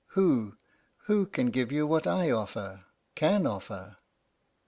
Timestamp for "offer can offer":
2.31-3.97